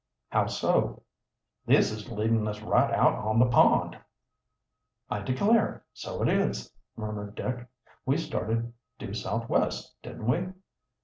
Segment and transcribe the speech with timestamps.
[0.29, 1.03] "How so?"
[1.67, 3.99] "This is leadin' us right out on the pond."
[5.11, 7.67] "I declare, so it is!" murmured Dick.
[8.03, 10.53] "We started due southwest, didn't we?"